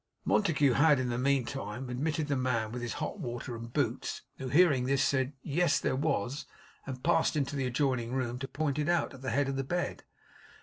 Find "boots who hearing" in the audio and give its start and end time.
3.71-4.85